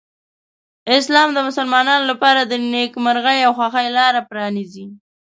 اسلام 0.97 1.29
د 1.33 1.37
مسلمانانو 1.47 2.05
لپاره 2.11 2.41
د 2.43 2.53
نېکمرغۍ 2.73 3.39
او 3.47 3.51
خوښۍ 3.57 3.87
لاره 3.97 4.21
پرانیزي. 4.29 4.85